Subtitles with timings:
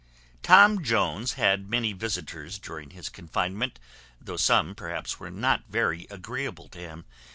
[0.41, 3.77] Tom Jones had many visitors during his confinement,
[4.19, 7.05] though some, perhaps, were not very agreeable to him.